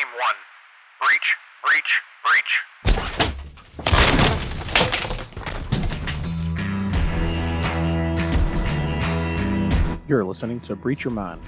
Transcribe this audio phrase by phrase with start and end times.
[0.00, 0.34] Team 1.
[1.02, 2.52] Breach, breach, breach.
[10.08, 11.42] You're listening to Breach Your Mind.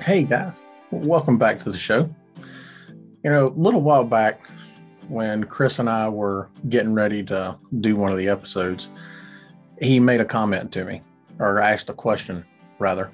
[0.00, 2.08] Hey guys, welcome back to the show.
[3.24, 4.48] You know, a little while back
[5.08, 8.90] when Chris and I were getting ready to do one of the episodes,
[9.80, 11.02] he made a comment to me,
[11.40, 12.44] or asked a question
[12.78, 13.10] rather.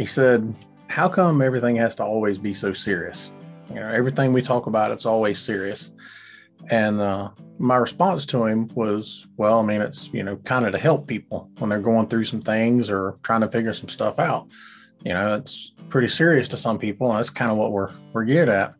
[0.00, 0.54] He said,
[0.88, 3.30] How come everything has to always be so serious?
[3.68, 5.90] You know, everything we talk about, it's always serious.
[6.70, 10.72] And uh, my response to him was, well, I mean, it's, you know, kind of
[10.72, 14.18] to help people when they're going through some things or trying to figure some stuff
[14.18, 14.48] out.
[15.04, 17.10] You know, it's pretty serious to some people.
[17.10, 18.72] And that's kind of what we're, we're geared at.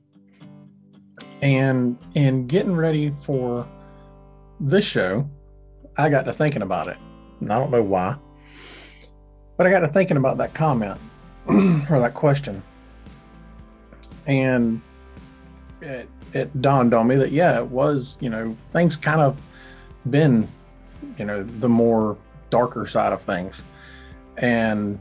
[1.43, 3.69] And in getting ready for
[4.59, 5.29] this show,
[5.99, 6.97] I got to thinking about it.
[7.41, 8.17] And I don't know why,
[9.59, 10.99] but I got to thinking about that comment
[11.91, 12.63] or that question.
[14.27, 14.81] And
[15.81, 19.41] it, it dawned on me that yeah, it was you know things kind of
[20.09, 20.47] been
[21.19, 22.17] you know the more
[22.51, 23.63] darker side of things,
[24.37, 24.99] and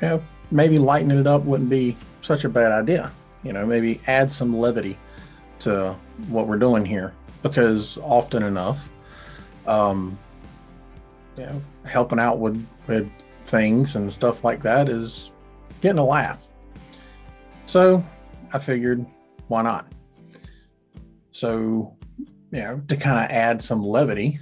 [0.00, 3.10] you know maybe lightening it up wouldn't be such a bad idea.
[3.42, 4.98] You know maybe add some levity
[5.60, 5.96] to
[6.28, 8.88] what we're doing here because often enough,
[9.66, 10.18] um,
[11.36, 13.08] you know, helping out with with
[13.44, 15.30] things and stuff like that is
[15.82, 16.48] getting a laugh.
[17.66, 18.02] So
[18.54, 19.04] I figured,
[19.48, 19.92] why not?
[21.32, 21.94] So,
[22.50, 24.38] you know, to kind of add some levity,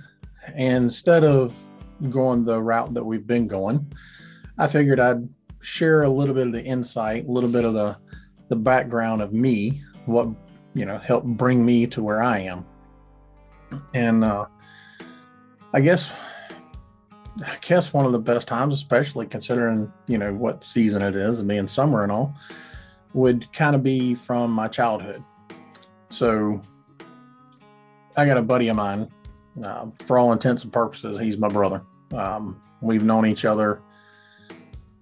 [0.55, 1.53] instead of
[2.11, 3.93] going the route that we've been going,
[4.59, 5.29] I figured I'd
[5.61, 7.97] share a little bit of the insight, a little bit of the
[8.49, 10.29] the background of me, what
[10.75, 12.67] you know, helped bring me to where I am.
[13.95, 14.47] And uh,
[15.73, 16.11] I guess,
[17.47, 21.39] I guess one of the best times, especially considering you know what season it is
[21.39, 22.35] and being summer and all,
[23.15, 25.23] would kind of be from my childhood.
[26.11, 26.61] So
[28.17, 29.09] I got a buddy of mine.
[29.63, 31.83] Uh, for all intents and purposes, he's my brother.
[32.13, 33.83] Um, we've known each other.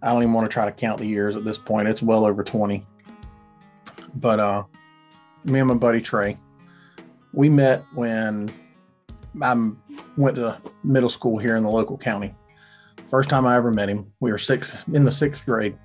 [0.03, 1.89] I don't even want to try to count the years at this point.
[1.89, 2.87] It's well over 20.
[4.15, 4.65] But uh,
[5.45, 6.37] me and my buddy Trey,
[7.33, 8.51] we met when
[9.43, 9.71] I
[10.17, 12.35] went to middle school here in the local county.
[13.09, 15.77] First time I ever met him, we were six in the sixth grade,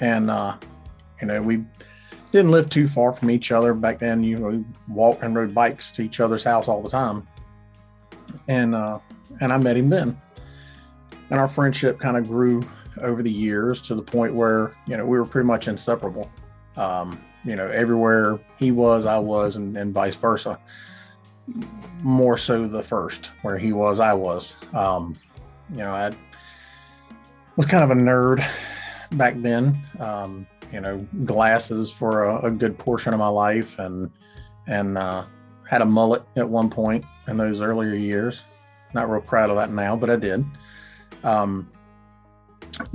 [0.00, 0.56] and uh,
[1.20, 1.64] you know we
[2.30, 4.22] didn't live too far from each other back then.
[4.22, 7.26] You know, we walked and rode bikes to each other's house all the time,
[8.48, 8.98] and uh,
[9.40, 10.20] and I met him then,
[11.30, 12.62] and our friendship kind of grew
[13.00, 16.30] over the years to the point where you know we were pretty much inseparable.
[16.76, 20.58] Um, you know, everywhere he was, I was, and, and vice versa.
[22.02, 24.56] More so the first, where he was, I was.
[24.72, 25.16] Um,
[25.70, 26.14] you know, I
[27.56, 28.46] was kind of a nerd
[29.12, 29.82] back then.
[29.98, 34.10] Um, you know, glasses for a, a, good portion of my life, and
[34.66, 35.24] and uh,
[35.68, 38.44] had a mullet at one point in those earlier years.
[38.94, 40.44] Not real proud of that now, but I did.
[41.24, 41.70] Um,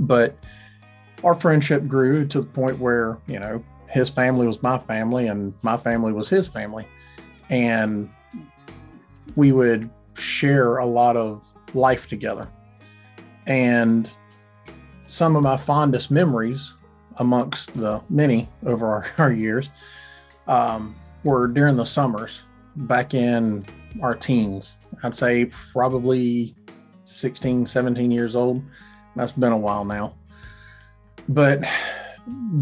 [0.00, 0.36] but
[1.24, 5.54] our friendship grew to the point where you know his family was my family and
[5.62, 6.86] my family was his family
[7.50, 8.10] and
[9.36, 12.48] we would share a lot of life together.
[13.46, 14.10] And
[15.06, 16.74] some of my fondest memories
[17.16, 19.70] amongst the many over our, our years
[20.46, 20.94] um,
[21.24, 22.42] were during the summers
[22.76, 23.64] back in
[24.02, 24.76] our teens.
[25.02, 26.54] I'd say probably
[27.04, 28.62] 16 17 years old.
[29.16, 30.14] That's been a while now.
[31.28, 31.62] But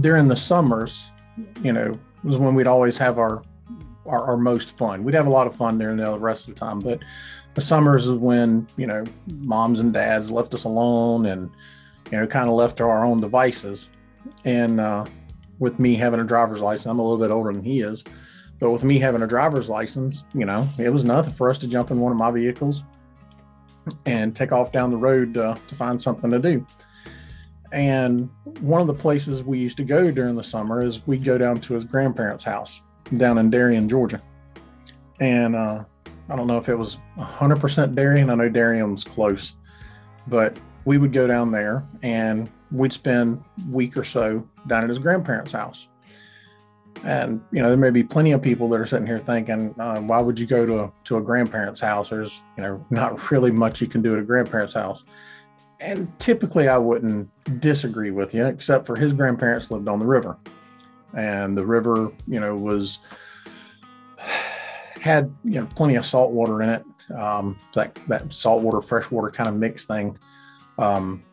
[0.00, 1.10] during the summers
[1.62, 3.42] you know was when we'd always have our,
[4.08, 5.04] our most fun.
[5.04, 7.00] We'd have a lot of fun during the rest of the time but
[7.54, 11.50] the summers is when you know moms and dads left us alone and
[12.10, 13.90] you know kind of left to our own devices.
[14.44, 15.06] And uh,
[15.58, 18.04] with me having a driver's license i'm a little bit older than he is
[18.58, 21.66] but with me having a driver's license you know it was nothing for us to
[21.66, 22.82] jump in one of my vehicles
[24.04, 26.66] and take off down the road uh, to find something to do.
[27.72, 28.30] And
[28.60, 31.60] one of the places we used to go during the summer is we'd go down
[31.62, 32.80] to his grandparents' house
[33.16, 34.20] down in Darien, Georgia.
[35.20, 35.84] And uh,
[36.28, 38.30] I don't know if it was 100% Darien.
[38.30, 39.54] I know Darien's close,
[40.26, 44.88] but we would go down there and we'd spend a week or so down at
[44.88, 45.88] his grandparents' house.
[47.04, 50.00] And you know, there may be plenty of people that are sitting here thinking, uh,
[50.00, 52.08] "Why would you go to a to a grandparent's house?
[52.08, 55.04] There's you know not really much you can do at a grandparent's house."
[55.80, 57.30] and typically I wouldn't
[57.60, 60.38] disagree with you, except for his grandparents lived on the river,
[61.16, 62.98] and the river, you know, was
[65.00, 66.84] had you know plenty of salt water in it,
[67.14, 70.16] um, that that saltwater freshwater kind of mix thing.
[70.78, 71.24] Um,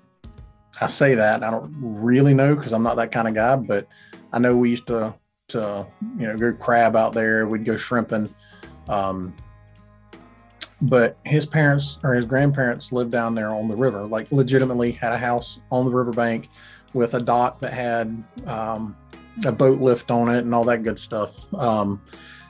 [0.81, 3.87] I say that I don't really know because I'm not that kind of guy, but
[4.31, 5.13] I know we used to
[5.49, 5.85] to
[6.17, 7.45] you know go crab out there.
[7.45, 8.33] We'd go shrimping.
[8.87, 9.35] Um,
[10.81, 15.13] but his parents or his grandparents lived down there on the river, like legitimately had
[15.13, 16.49] a house on the riverbank
[16.93, 18.95] with a dock that had um,
[19.45, 21.51] a boat lift on it and all that good stuff.
[21.53, 22.01] Um,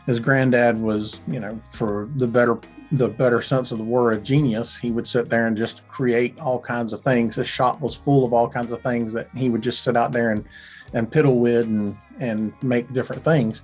[0.06, 2.60] his granddad was, you know, for the better
[2.92, 4.78] the better sense of the word, a genius.
[4.78, 7.36] He would sit there and just create all kinds of things.
[7.36, 10.12] His shop was full of all kinds of things that he would just sit out
[10.12, 10.46] there and
[10.94, 13.64] and piddle with and and make different things.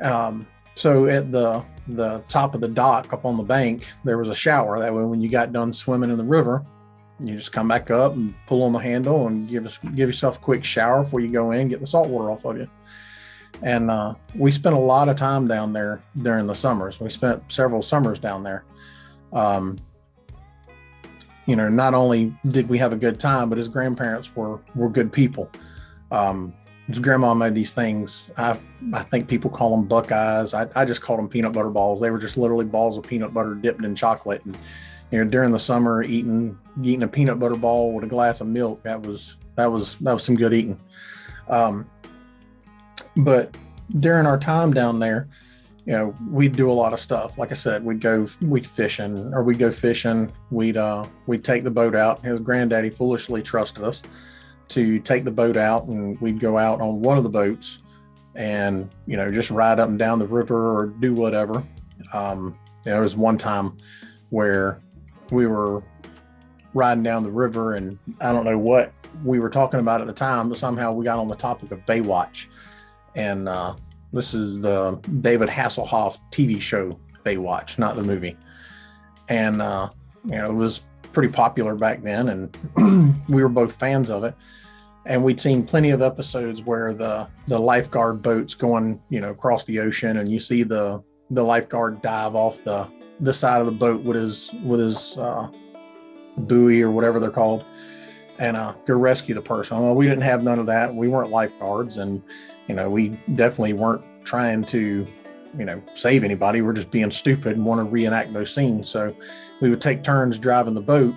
[0.00, 4.28] Um, so at the the top of the dock up on the bank, there was
[4.28, 4.80] a shower.
[4.80, 6.64] That way, when you got done swimming in the river,
[7.20, 10.38] you just come back up and pull on the handle and give us give yourself
[10.38, 12.68] a quick shower before you go in, get the salt water off of you.
[13.62, 16.98] And uh, we spent a lot of time down there during the summers.
[16.98, 18.64] We spent several summers down there.
[19.32, 19.78] Um,
[21.46, 24.88] you know, not only did we have a good time, but his grandparents were were
[24.88, 25.50] good people.
[26.10, 26.52] Um,
[26.90, 28.30] grandma made these things.
[28.36, 28.58] I
[28.92, 30.52] I think people call them Buckeyes.
[30.52, 32.00] I, I just called them peanut butter balls.
[32.00, 34.44] They were just literally balls of peanut butter dipped in chocolate.
[34.44, 34.56] And
[35.10, 38.48] you know, during the summer, eating eating a peanut butter ball with a glass of
[38.48, 40.78] milk that was that was that was some good eating.
[41.48, 41.86] Um,
[43.16, 43.56] but
[44.00, 45.28] during our time down there,
[45.86, 47.38] you know, we'd do a lot of stuff.
[47.38, 50.30] Like I said, we'd go we'd fishing or we'd go fishing.
[50.50, 52.20] We'd uh we'd take the boat out.
[52.20, 54.02] His granddaddy foolishly trusted us
[54.68, 57.78] to take the boat out and we'd go out on one of the boats
[58.34, 61.62] and you know just ride up and down the river or do whatever.
[62.12, 63.76] Um, there was one time
[64.30, 64.80] where
[65.30, 65.82] we were
[66.74, 68.92] riding down the river and I don't know what
[69.24, 71.84] we were talking about at the time, but somehow we got on the topic of
[71.86, 72.46] Baywatch
[73.14, 73.74] and uh,
[74.12, 78.36] this is the David Hasselhoff TV show Baywatch, not the movie.
[79.28, 79.90] And uh,
[80.24, 80.82] you know, it was
[81.14, 82.28] pretty popular back then,
[82.76, 84.34] and we were both fans of it.
[85.06, 89.64] And we'd seen plenty of episodes where the the lifeguard boats going, you know, across
[89.64, 92.88] the ocean, and you see the the lifeguard dive off the
[93.20, 95.48] the side of the boat with his with his uh,
[96.36, 97.64] buoy or whatever they're called,
[98.38, 99.78] and uh, go rescue the person.
[99.78, 100.94] Well, we didn't have none of that.
[100.94, 102.22] We weren't lifeguards, and
[102.66, 105.06] you know, we definitely weren't trying to,
[105.58, 106.62] you know, save anybody.
[106.62, 108.88] We're just being stupid and want to reenact those scenes.
[108.88, 109.14] So
[109.60, 111.14] we would take turns driving the boat.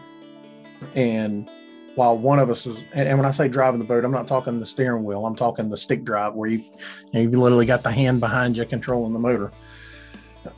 [0.95, 1.49] And
[1.95, 4.59] while one of us is, and when I say driving the boat, I'm not talking
[4.59, 6.71] the steering wheel, I'm talking the stick drive where you, you,
[7.13, 9.51] know, you literally got the hand behind you controlling the motor.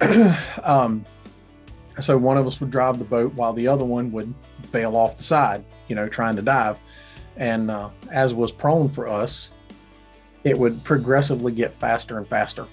[0.64, 1.06] um,
[2.00, 4.34] so one of us would drive the boat while the other one would
[4.72, 6.80] bail off the side, you know, trying to dive.
[7.38, 9.52] And uh, as was prone for us,
[10.44, 12.66] it would progressively get faster and faster.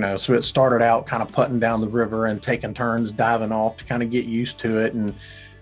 [0.00, 3.12] You know, so it started out kind of putting down the river and taking turns
[3.12, 4.94] diving off to kind of get used to it.
[4.94, 5.14] And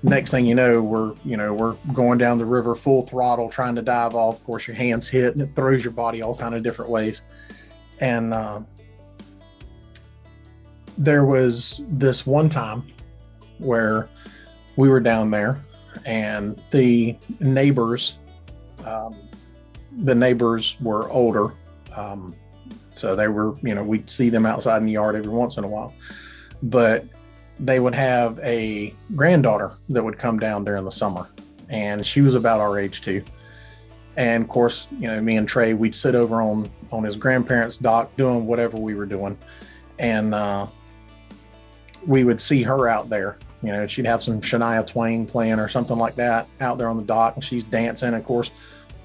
[0.04, 3.74] next thing you know, we're, you know, we're going down the river full throttle trying
[3.74, 4.36] to dive off.
[4.36, 7.22] Of course, your hands hit and it throws your body all kind of different ways.
[7.98, 8.60] And uh,
[10.96, 12.86] there was this one time
[13.58, 14.08] where
[14.76, 15.64] we were down there
[16.06, 18.18] and the neighbors
[18.84, 19.16] um,
[20.04, 21.54] the neighbors were older.
[21.96, 22.36] Um,
[22.98, 25.64] so they were, you know, we'd see them outside in the yard every once in
[25.64, 25.94] a while.
[26.62, 27.06] But
[27.60, 31.28] they would have a granddaughter that would come down during the summer.
[31.68, 33.22] And she was about our age too.
[34.16, 37.76] And of course, you know, me and Trey, we'd sit over on on his grandparents'
[37.76, 39.36] dock doing whatever we were doing.
[39.98, 40.66] And uh,
[42.06, 43.38] we would see her out there.
[43.62, 46.96] You know, she'd have some Shania Twain playing or something like that out there on
[46.96, 48.14] the dock, and she's dancing.
[48.14, 48.50] Of course,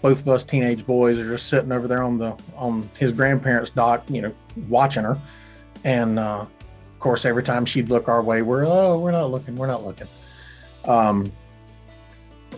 [0.03, 3.71] both of us teenage boys are just sitting over there on the on his grandparents'
[3.71, 4.33] dock, you know,
[4.67, 5.19] watching her.
[5.85, 9.55] And uh, of course, every time she'd look our way, we're oh, we're not looking,
[9.55, 10.07] we're not looking.
[10.85, 11.31] Um,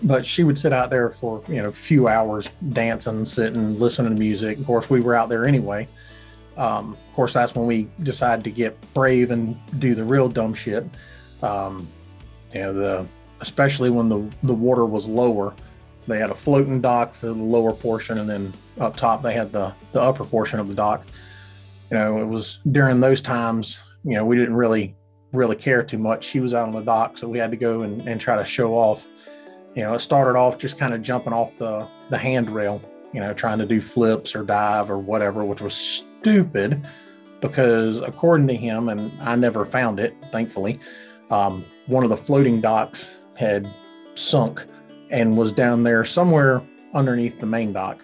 [0.03, 4.13] but she would sit out there for you know a few hours dancing, sitting, listening
[4.15, 4.57] to music.
[4.57, 5.87] Of course, we were out there anyway.
[6.57, 10.55] Um, of course, that's when we decided to get brave and do the real dumb
[10.55, 10.83] shit.
[11.43, 11.87] Um,
[12.51, 13.07] you know, the
[13.39, 15.53] especially when the the water was lower
[16.07, 19.51] they had a floating dock for the lower portion, and then up top they had
[19.51, 21.05] the the upper portion of the dock.
[21.91, 23.79] You know, it was during those times.
[24.03, 24.95] You know, we didn't really
[25.31, 26.23] really care too much.
[26.23, 28.45] She was out on the dock, so we had to go and, and try to
[28.45, 29.07] show off.
[29.75, 32.81] You know, it started off just kind of jumping off the the handrail.
[33.13, 36.85] You know, trying to do flips or dive or whatever, which was stupid
[37.41, 40.79] because according to him, and I never found it, thankfully,
[41.29, 43.69] um, one of the floating docks had
[44.15, 44.65] sunk
[45.09, 46.61] and was down there somewhere
[46.93, 48.03] underneath the main dock.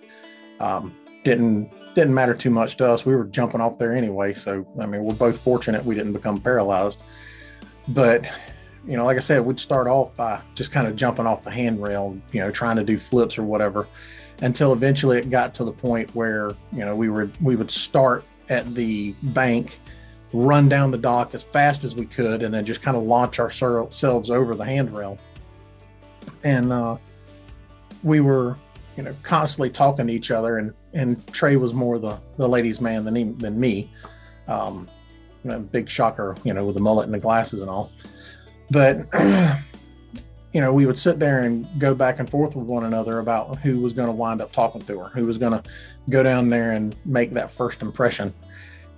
[0.60, 3.05] Um, didn't didn't matter too much to us.
[3.05, 6.39] We were jumping off there anyway, so I mean we're both fortunate we didn't become
[6.39, 7.00] paralyzed.
[7.88, 8.25] But
[8.86, 11.51] you know, like I said, we'd start off by just kind of jumping off the
[11.51, 13.88] handrail, you know, trying to do flips or whatever,
[14.41, 18.25] until eventually it got to the point where you know we were we would start
[18.50, 19.79] at the bank,
[20.34, 23.39] run down the dock as fast as we could, and then just kind of launch
[23.39, 25.17] ourselves over the handrail.
[26.44, 26.98] And uh,
[28.04, 28.58] we were,
[28.98, 32.82] you know, constantly talking to each other, and and Trey was more the the ladies'
[32.82, 33.92] man than he, than me.
[34.48, 34.90] Um,
[35.72, 37.92] big shocker, you know, with the mullet and the glasses and all.
[38.70, 39.08] But
[40.54, 43.58] you know, we would sit there and go back and forth with one another about
[43.60, 45.63] who was going to wind up talking to her, who was going to
[46.10, 48.34] go down there and make that first impression.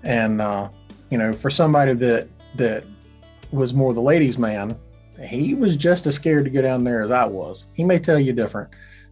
[0.04, 0.70] And uh,
[1.10, 2.86] you know, for somebody that that
[3.52, 4.78] was more the ladies' man,
[5.22, 7.66] he was just as scared to go down there as I was.
[7.74, 8.70] He may tell you different,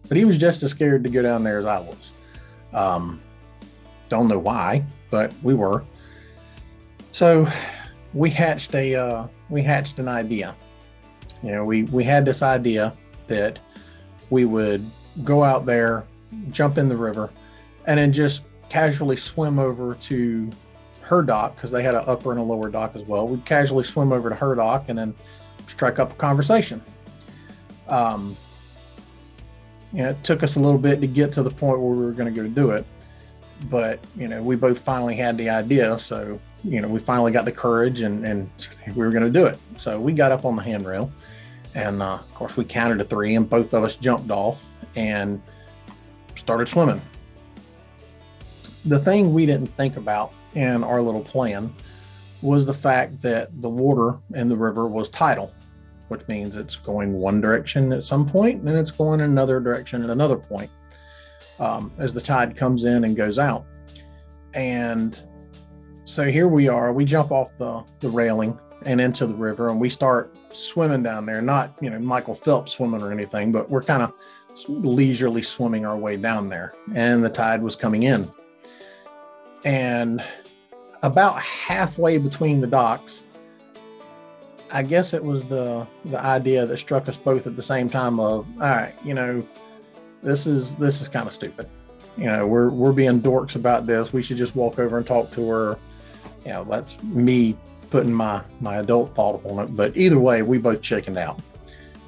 [0.08, 2.12] but he was just as scared to go down there as I was.
[2.72, 3.20] Um,
[4.08, 5.84] don't know why, but we were.
[7.12, 7.46] So
[8.14, 10.54] we hatched a uh, we hatched an idea.
[11.42, 12.92] You know, we we had this idea
[13.26, 13.58] that
[14.30, 14.84] we would
[15.24, 16.04] go out there,
[16.50, 17.30] jump in the river,
[17.86, 20.50] and then just casually swim over to
[21.02, 23.28] her dock because they had an upper and a lower dock as well.
[23.28, 25.14] We'd casually swim over to her dock and then
[25.66, 26.82] strike up a conversation.
[27.88, 28.36] Um,
[29.92, 32.04] you know, it took us a little bit to get to the point where we
[32.04, 32.86] were going to go do it,
[33.70, 35.98] but you know, we both finally had the idea.
[35.98, 38.50] So you know, we finally got the courage and and
[38.88, 39.58] we were going to do it.
[39.76, 41.12] So we got up on the handrail,
[41.74, 45.42] and uh, of course we counted to three, and both of us jumped off and
[46.36, 47.00] started swimming.
[48.84, 51.72] The thing we didn't think about in our little plan
[52.42, 55.54] was the fact that the water in the river was tidal,
[56.08, 60.02] which means it's going one direction at some point, and then it's going another direction
[60.02, 60.70] at another point
[61.60, 63.64] um, as the tide comes in and goes out.
[64.54, 65.18] And
[66.04, 66.92] so here we are.
[66.92, 71.24] We jump off the, the railing and into the river, and we start swimming down
[71.24, 71.40] there.
[71.40, 74.12] Not you know Michael Phelps swimming or anything, but we're kind of
[74.68, 78.28] leisurely swimming our way down there, and the tide was coming in.
[79.64, 80.22] And
[81.02, 83.22] about halfway between the docks,
[84.70, 88.18] I guess it was the the idea that struck us both at the same time
[88.18, 89.46] of, all right, you know,
[90.22, 91.68] this is this is kind of stupid.
[92.16, 94.12] You know, we're we're being dorks about this.
[94.12, 95.78] We should just walk over and talk to her.
[96.44, 97.56] You know, that's me
[97.90, 99.76] putting my my adult thought on it.
[99.76, 101.40] But either way, we both chickened out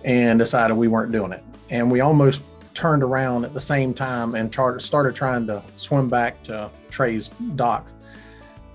[0.04, 1.42] and decided we weren't doing it.
[1.70, 2.40] And we almost
[2.74, 7.86] turned around at the same time and started trying to swim back to Trey's dock.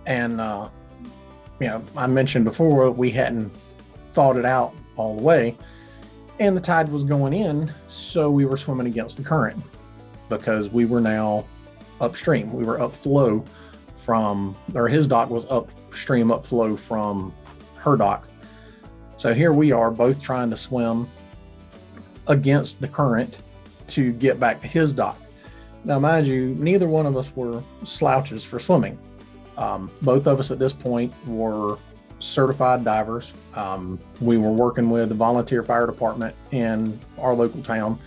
[0.06, 0.70] And, uh,
[1.60, 3.52] you know, I mentioned before we hadn't
[4.14, 5.58] thought it out all the way,
[6.40, 9.62] and the tide was going in, so we were swimming against the current
[10.30, 11.46] because we were now
[12.00, 12.52] upstream.
[12.54, 13.46] We were upflow
[13.98, 17.34] from, or his dock was upstream, upflow from
[17.76, 18.28] her dock.
[19.18, 21.10] So here we are, both trying to swim
[22.28, 23.36] against the current
[23.88, 25.20] to get back to his dock.
[25.84, 28.98] Now, mind you, neither one of us were slouches for swimming.
[29.60, 31.78] Um, both of us at this point were
[32.20, 33.34] certified divers.
[33.56, 38.00] Um, we were working with the volunteer fire department in our local town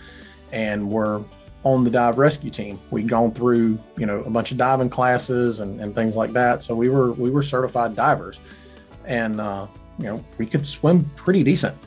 [0.51, 1.23] and were
[1.61, 2.79] on the dive rescue team.
[2.89, 6.63] We'd gone through, you know, a bunch of diving classes and, and things like that.
[6.63, 8.39] So we were we were certified divers,
[9.05, 9.67] and uh,
[9.99, 11.77] you know we could swim pretty decent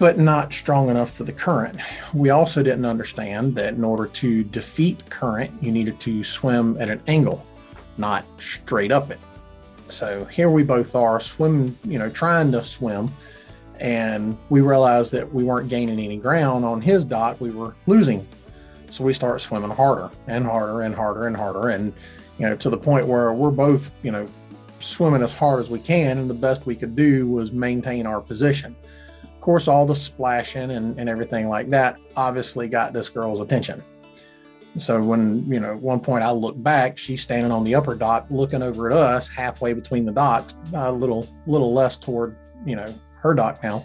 [0.00, 1.78] but not strong enough for the current.
[2.14, 6.88] We also didn't understand that in order to defeat current, you needed to swim at
[6.88, 7.46] an angle,
[8.00, 9.20] not straight up it.
[9.88, 13.12] So here we both are swimming, you know, trying to swim,
[13.78, 17.40] and we realized that we weren't gaining any ground on his dock.
[17.40, 18.26] We were losing.
[18.90, 21.70] So we start swimming harder and harder and harder and harder.
[21.70, 21.92] And,
[22.38, 24.26] you know, to the point where we're both, you know,
[24.80, 26.18] swimming as hard as we can.
[26.18, 28.74] And the best we could do was maintain our position.
[29.22, 33.82] Of course, all the splashing and, and everything like that obviously got this girl's attention.
[34.78, 38.26] So when, you know, one point I look back, she's standing on the upper dock
[38.30, 42.86] looking over at us halfway between the docks, a little, little less toward, you know,
[43.20, 43.84] her dock now.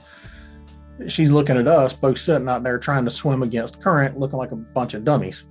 [1.08, 4.52] She's looking at us, both sitting out there trying to swim against current, looking like
[4.52, 5.44] a bunch of dummies.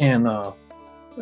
[0.00, 0.52] And, uh,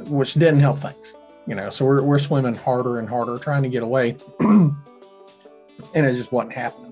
[0.06, 1.14] which didn't help things,
[1.46, 1.70] you know.
[1.70, 4.16] So we're, we're swimming harder and harder, trying to get away.
[4.40, 4.76] and
[5.94, 6.88] it just wasn't happening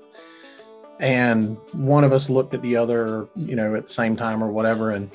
[1.01, 4.51] and one of us looked at the other, you know, at the same time or
[4.51, 4.93] whatever.
[4.93, 5.11] And,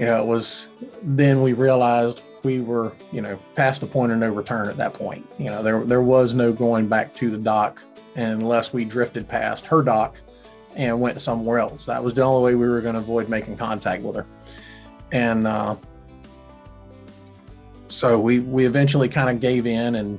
[0.00, 0.66] you know, it was
[1.02, 4.94] then we realized we were, you know, past the point of no return at that
[4.94, 5.30] point.
[5.38, 7.82] You know, there there was no going back to the dock
[8.16, 10.18] unless we drifted past her dock
[10.74, 11.84] and went somewhere else.
[11.84, 14.26] That was the only way we were going to avoid making contact with her.
[15.12, 15.76] And uh,
[17.88, 20.18] so we we eventually kind of gave in and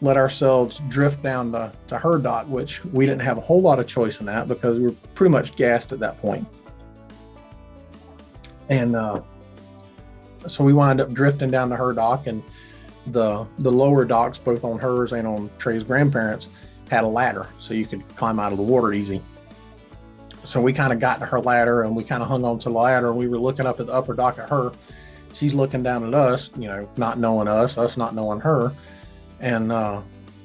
[0.00, 3.78] let ourselves drift down to, to her dock, which we didn't have a whole lot
[3.78, 6.48] of choice in that because we were pretty much gassed at that point.
[8.68, 9.22] And uh,
[10.46, 12.42] so we wind up drifting down to her dock, and
[13.06, 16.48] the the lower docks, both on hers and on Trey's grandparents,
[16.90, 19.22] had a ladder, so you could climb out of the water easy.
[20.44, 22.68] So we kind of got to her ladder, and we kind of hung on to
[22.68, 24.72] the ladder, and we were looking up at the upper dock at her.
[25.34, 28.72] She's looking down at us, you know, not knowing us, us not knowing her,
[29.40, 30.00] and uh,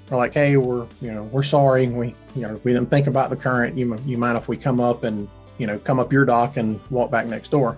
[0.09, 1.87] we're like, "Hey, we're you know we're sorry.
[1.87, 3.77] We you know we didn't think about the current.
[3.77, 5.27] You you mind if we come up and
[5.57, 7.77] you know come up your dock and walk back next door?"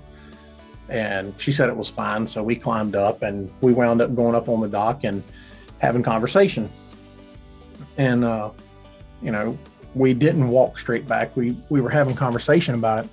[0.89, 2.27] And she said it was fine.
[2.27, 5.24] So we climbed up and we wound up going up on the dock and
[5.80, 6.70] having conversation.
[7.98, 8.51] And, uh,
[9.22, 9.58] you know,
[9.96, 11.36] we didn't walk straight back.
[11.36, 13.12] We, we were having conversation about it.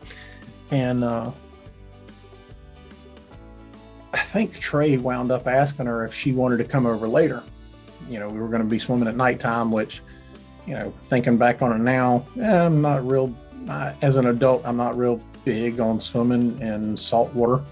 [0.71, 1.31] And, uh,
[4.13, 7.43] I think Trey wound up asking her if she wanted to come over later.
[8.09, 10.03] You know, we were going to be swimming at nighttime, which,
[10.67, 13.35] you know, thinking back on it now, eh, I'm not real,
[14.03, 17.63] as an adult, I'm not real big on swimming in salt water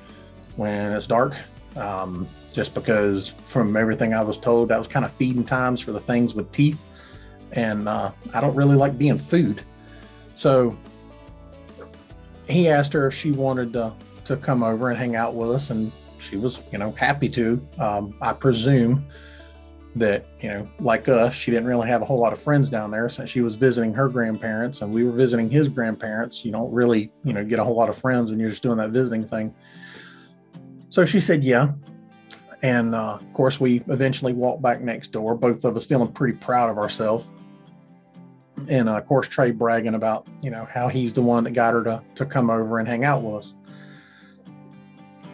[0.56, 1.36] when it's dark.
[1.76, 5.92] Um, just because from everything I was told, that was kind of feeding times for
[5.92, 6.82] the things with teeth.
[7.52, 9.62] And uh, I don't really like being food.
[10.34, 10.76] So
[12.48, 13.92] he asked her if she wanted to,
[14.24, 15.70] to come over and hang out with us.
[15.70, 17.66] And she was, you know, happy to.
[17.78, 19.06] Um, I presume
[19.96, 22.90] that you know like us she didn't really have a whole lot of friends down
[22.92, 26.44] there since she was visiting her grandparents and we were visiting his grandparents.
[26.44, 28.78] You don't really you know get a whole lot of friends when you're just doing
[28.78, 29.54] that visiting thing.
[30.90, 31.72] So she said yeah.
[32.62, 36.38] And uh, of course we eventually walked back next door both of us feeling pretty
[36.38, 37.26] proud of ourselves.
[38.68, 41.72] And uh, of course trey bragging about you know how he's the one that got
[41.72, 43.54] her to, to come over and hang out with us.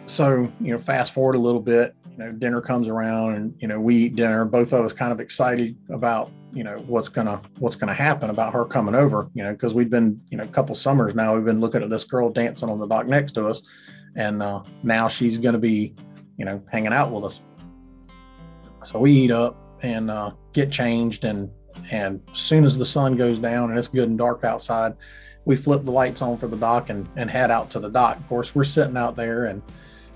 [0.07, 3.67] So you know fast forward a little bit you know dinner comes around and you
[3.67, 7.41] know we eat dinner both of us kind of excited about you know what's gonna
[7.59, 10.47] what's gonna happen about her coming over you know because we've been you know a
[10.47, 13.47] couple summers now we've been looking at this girl dancing on the dock next to
[13.47, 13.61] us.
[14.15, 15.93] And uh, now she's gonna be
[16.37, 17.43] you know hanging out with us.
[18.85, 21.51] So we eat up and uh, get changed and
[21.91, 24.95] and as soon as the sun goes down and it's good and dark outside
[25.45, 28.17] we flip the lights on for the dock and, and head out to the dock.
[28.17, 29.61] Of course we're sitting out there and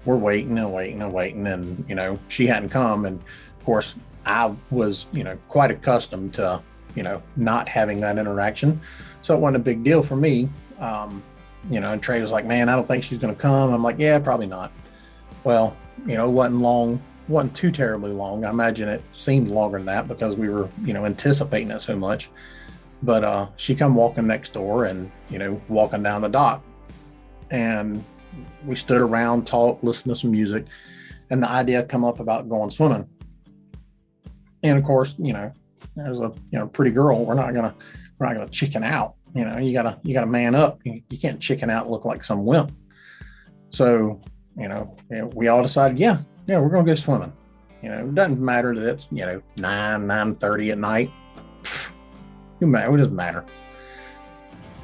[0.05, 1.47] we're waiting and waiting and waiting.
[1.47, 3.05] And you know she hadn't come.
[3.05, 6.61] And of course i was you know quite accustomed to
[6.93, 8.81] you know not having that interaction.
[9.21, 10.49] So it wasn't a big deal for me.
[10.79, 11.23] Um,
[11.69, 13.73] you know and trey was like man i don't think she's going to come.
[13.73, 14.71] I'm like yeah probably not.
[15.43, 18.43] Well you know it wasn't long wasn't too terribly long.
[18.45, 21.95] I imagine it seemed longer than that because we were you know anticipating it so
[21.95, 22.29] much.
[23.03, 26.63] But uh she come walking next door and you know walking down the dock.
[27.51, 28.03] And
[28.65, 30.65] we stood around, talked, listened to some music,
[31.29, 33.07] and the idea come up about going swimming.
[34.63, 35.51] And of course, you know,
[35.97, 37.73] as a you know pretty girl, we're not gonna
[38.17, 39.15] we're not gonna chicken out.
[39.33, 40.79] You know, you gotta you gotta man up.
[40.83, 42.71] You, can't chicken out and look like some wimp.
[43.69, 44.21] So,
[44.57, 44.95] you know,
[45.33, 47.33] we all decided, yeah, yeah, we're gonna go swimming.
[47.81, 51.11] You know, it doesn't matter that it's you know nine nine thirty at night.
[52.63, 53.45] It doesn't matter.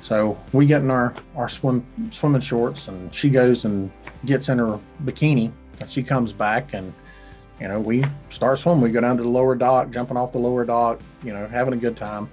[0.07, 3.91] So we get in our, our swim swimming shorts and she goes and
[4.23, 6.93] gets in her bikini and she comes back and
[7.59, 8.83] you know we start swimming.
[8.83, 11.73] We go down to the lower dock, jumping off the lower dock, you know, having
[11.73, 12.29] a good time.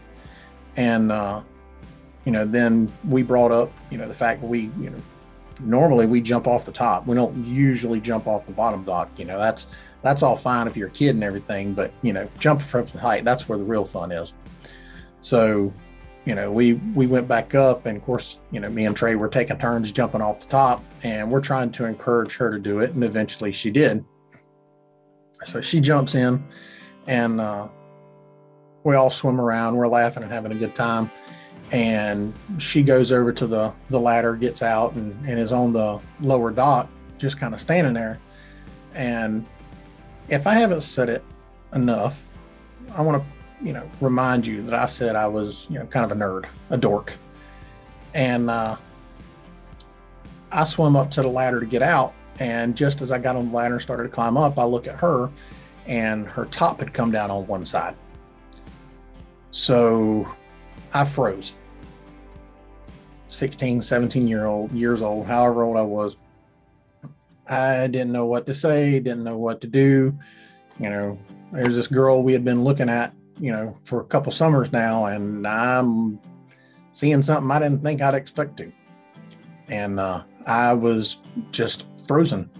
[0.76, 1.42] And uh,
[2.24, 5.02] you know, then we brought up, you know, the fact we, you know,
[5.58, 7.08] normally we jump off the top.
[7.08, 9.10] We don't usually jump off the bottom dock.
[9.16, 9.66] You know, that's
[10.02, 13.24] that's all fine if you're a kid and everything, but you know, jumping from height,
[13.24, 14.32] that's where the real fun is.
[15.18, 15.72] So
[16.24, 19.14] you know, we we went back up, and of course, you know, me and Trey
[19.14, 22.80] were taking turns jumping off the top, and we're trying to encourage her to do
[22.80, 24.04] it, and eventually she did.
[25.44, 26.42] So she jumps in,
[27.06, 27.68] and uh,
[28.84, 29.76] we all swim around.
[29.76, 31.10] We're laughing and having a good time,
[31.72, 36.00] and she goes over to the the ladder, gets out, and, and is on the
[36.20, 38.18] lower dock, just kind of standing there.
[38.94, 39.44] And
[40.28, 41.22] if I haven't said it
[41.74, 42.26] enough,
[42.94, 43.33] I want to
[43.64, 46.44] you know, remind you that I said I was, you know, kind of a nerd,
[46.68, 47.14] a dork.
[48.12, 48.76] And uh,
[50.52, 52.12] I swim up to the ladder to get out.
[52.38, 54.86] And just as I got on the ladder and started to climb up, I look
[54.86, 55.30] at her
[55.86, 57.96] and her top had come down on one side.
[59.50, 60.28] So
[60.92, 61.54] I froze.
[63.28, 66.16] 16, 17 year old, years old, however old I was.
[67.48, 70.16] I didn't know what to say, didn't know what to do.
[70.78, 71.18] You know,
[71.50, 75.06] there's this girl we had been looking at you know, for a couple summers now,
[75.06, 76.18] and I'm
[76.92, 78.72] seeing something I didn't think I'd expect to.
[79.68, 82.50] And uh, I was just frozen.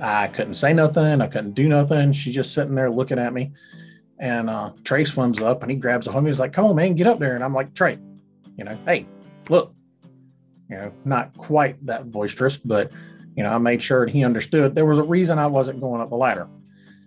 [0.00, 1.20] I couldn't say nothing.
[1.20, 2.12] I couldn't do nothing.
[2.12, 3.52] She's just sitting there looking at me.
[4.18, 6.26] And uh, Trey swims up and he grabs a hold.
[6.26, 7.98] He's like, "Come on, man, get up there!" And I'm like, "Trey,
[8.56, 9.06] you know, hey,
[9.48, 9.72] look,
[10.68, 12.90] you know, not quite that boisterous, but
[13.36, 16.10] you know, I made sure he understood there was a reason I wasn't going up
[16.10, 16.48] the ladder.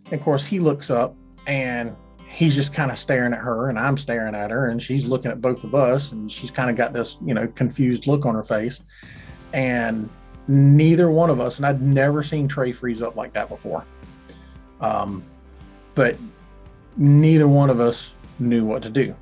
[0.06, 1.96] And of course, he looks up and
[2.32, 5.32] he's just kind of staring at her, and I'm staring at her, and she's looking
[5.32, 8.34] at both of us, and she's kind of got this, you know, confused look on
[8.34, 8.82] her face.
[9.54, 10.10] And
[10.48, 13.86] neither one of us, and I'd never seen Trey freeze up like that before.
[14.80, 15.24] Um,
[15.94, 16.16] but
[16.96, 19.14] neither one of us knew what to do.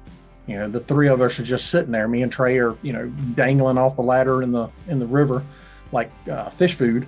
[0.45, 2.08] You know, the three of us are just sitting there.
[2.08, 5.43] Me and Trey are, you know, dangling off the ladder in the in the river
[5.91, 7.08] like uh, fish food,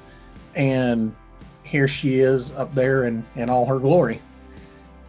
[0.56, 1.16] and
[1.64, 4.22] here she is up there in in all her glory.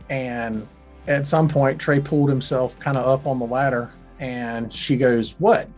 [0.09, 0.66] And
[1.06, 5.34] at some point, Trey pulled himself kind of up on the ladder, and she goes,
[5.38, 5.68] "What?"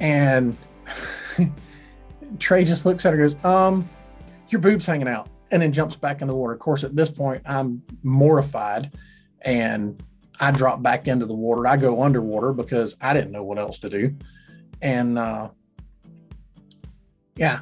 [0.00, 0.56] And
[2.38, 3.88] Trey just looks at her, and goes, "Um,
[4.50, 6.52] your boob's hanging out," and then jumps back in the water.
[6.52, 8.92] Of course, at this point, I'm mortified,
[9.42, 10.02] and
[10.40, 11.66] I drop back into the water.
[11.66, 14.14] I go underwater because I didn't know what else to do,
[14.82, 15.48] and uh,
[17.36, 17.60] yeah,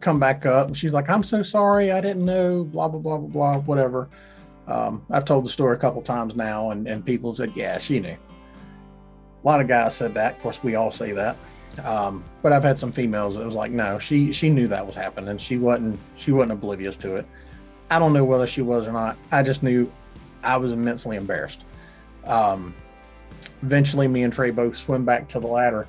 [0.00, 0.66] come back up.
[0.66, 3.58] And she's like, "I'm so sorry, I didn't know." Blah blah blah blah blah.
[3.58, 4.08] Whatever.
[4.68, 8.00] Um, I've told the story a couple times now, and, and people said, "Yeah, she
[8.00, 8.16] knew."
[9.44, 10.36] A lot of guys said that.
[10.36, 11.36] Of course, we all say that.
[11.84, 14.94] Um, but I've had some females that was like, no, she she knew that was
[14.94, 15.38] happening.
[15.38, 17.26] She wasn't she wasn't oblivious to it.
[17.90, 19.16] I don't know whether she was or not.
[19.30, 19.90] I just knew
[20.42, 21.64] I was immensely embarrassed.
[22.24, 22.74] Um,
[23.62, 25.86] eventually, me and Trey both swim back to the ladder,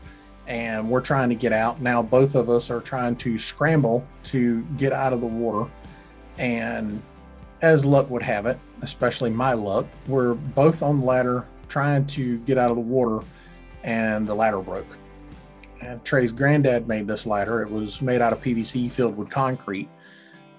[0.47, 1.81] and we're trying to get out.
[1.81, 5.69] Now, both of us are trying to scramble to get out of the water,
[6.37, 7.01] and
[7.61, 12.39] as luck would have it, especially my luck, we're both on the ladder trying to
[12.39, 13.25] get out of the water,
[13.83, 14.87] and the ladder broke
[15.81, 17.61] and Trey's granddad made this ladder.
[17.61, 19.89] It was made out of PVC filled with concrete.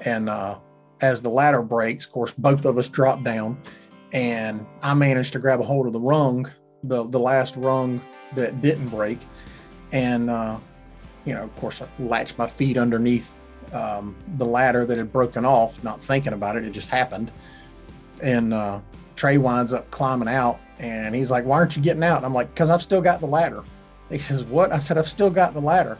[0.00, 0.56] And uh,
[1.00, 3.60] as the ladder breaks, of course, both of us drop down,
[4.12, 6.50] and I managed to grab a hold of the rung,
[6.82, 8.00] the the last rung
[8.34, 9.18] that didn't break,
[9.92, 10.56] and uh,
[11.26, 13.36] you know, of course, I latched my feet underneath
[13.72, 16.64] um, the ladder that had broken off, not thinking about it.
[16.64, 17.30] It just happened,
[18.22, 18.80] and uh,
[19.16, 22.34] Trey winds up climbing out, and he's like, "Why aren't you getting out?" And I'm
[22.34, 23.62] like, "Cause I've still got the ladder."
[24.10, 24.72] He says, What?
[24.72, 25.96] I said, I've still got the ladder.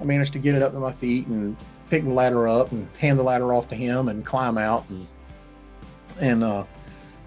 [0.00, 1.56] I managed to get it up to my feet and
[1.88, 4.88] pick the ladder up and hand the ladder off to him and climb out.
[4.90, 5.06] And,
[6.20, 6.64] and uh,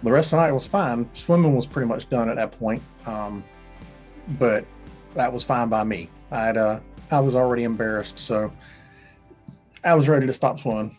[0.04, 1.10] the rest of the night was fine.
[1.14, 2.82] Swimming was pretty much done at that point.
[3.06, 3.44] Um,
[4.38, 4.66] but
[5.16, 6.10] that was fine by me.
[6.32, 6.80] I'd, uh,
[7.12, 8.20] I was already embarrassed.
[8.20, 8.52] So
[9.84, 10.96] I was ready to stop swimming.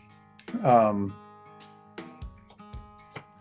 [0.63, 1.15] Um,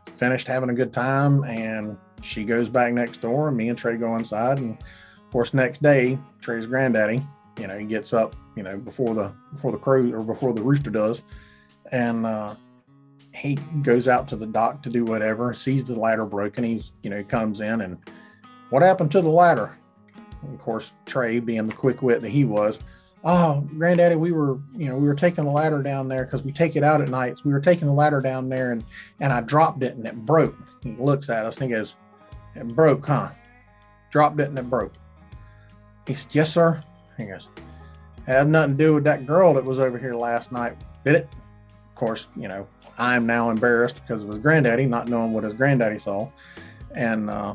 [0.08, 3.96] finished having a good time and she goes back next door and me and Trey
[3.96, 4.78] go inside and
[5.24, 7.20] of course, next day, Trey's granddaddy,
[7.58, 10.62] you know, he gets up, you know, before the before the crow or before the
[10.62, 11.22] rooster does,
[11.90, 12.54] and uh,
[13.34, 15.52] he goes out to the dock to do whatever.
[15.52, 16.62] Sees the ladder broken.
[16.62, 17.98] He's, you know, he comes in and
[18.70, 19.76] what happened to the ladder?
[20.42, 22.78] And of course, Trey, being the quick wit that he was,
[23.24, 26.52] oh, granddaddy, we were, you know, we were taking the ladder down there because we
[26.52, 27.44] take it out at nights.
[27.44, 28.84] We were taking the ladder down there and
[29.20, 30.56] and I dropped it and it broke.
[30.82, 31.96] He looks at us and he goes,
[32.54, 33.30] it broke, huh?
[34.10, 34.92] Dropped it and it broke.
[36.06, 36.80] He said, Yes, sir.
[37.16, 37.48] He goes,
[38.26, 41.28] Had nothing to do with that girl that was over here last night, did it?
[41.88, 42.66] Of course, you know,
[42.98, 46.30] I'm now embarrassed because of his granddaddy, not knowing what his granddaddy saw.
[46.94, 47.54] And uh,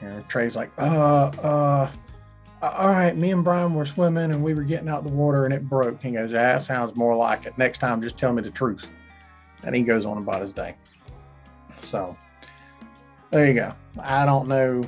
[0.00, 1.90] you know, Trey's like, uh, uh,
[2.62, 5.54] all right, me and Brian were swimming and we were getting out the water and
[5.54, 6.02] it broke.
[6.02, 7.56] He goes, Yeah, that sounds more like it.
[7.56, 8.90] Next time, just tell me the truth.
[9.62, 10.76] And he goes on about his day.
[11.82, 12.16] So
[13.30, 13.74] there you go.
[13.98, 14.84] I don't know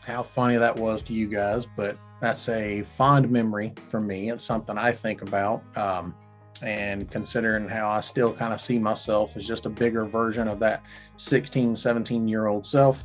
[0.00, 4.30] how funny that was to you guys, but that's a fond memory for me.
[4.30, 5.62] It's something I think about.
[5.76, 6.14] Um,
[6.62, 10.58] and considering how I still kind of see myself as just a bigger version of
[10.60, 10.82] that
[11.16, 13.04] 16, 17 year old self,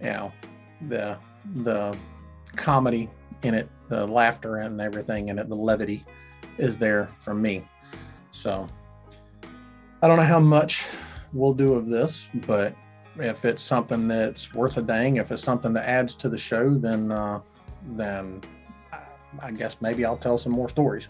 [0.00, 0.32] you know,
[0.88, 1.18] the,
[1.56, 1.98] the
[2.56, 3.10] comedy
[3.42, 6.04] in it, the laughter and everything in it, the levity
[6.58, 7.64] is there for me.
[8.32, 8.68] So
[10.02, 10.86] I don't know how much
[11.32, 12.74] we'll do of this, but
[13.16, 16.74] if it's something that's worth a dang, if it's something that adds to the show,
[16.74, 17.40] then uh,
[17.92, 18.40] then
[19.40, 21.08] I guess maybe I'll tell some more stories,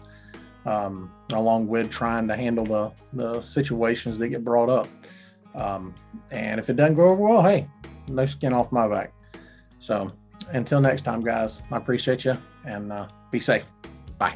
[0.65, 4.87] um, along with trying to handle the the situations that get brought up.
[5.55, 5.93] Um,
[6.31, 7.67] and if it doesn't go over well, hey,
[8.07, 9.13] no skin off my back.
[9.79, 10.11] So
[10.49, 13.67] until next time, guys, I appreciate you and uh, be safe.
[14.17, 14.35] Bye.